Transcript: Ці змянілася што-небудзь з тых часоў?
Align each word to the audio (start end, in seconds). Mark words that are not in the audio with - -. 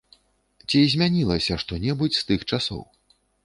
Ці 0.69 0.79
змянілася 0.93 1.59
што-небудзь 1.67 2.19
з 2.23 2.29
тых 2.33 2.51
часоў? 2.51 2.83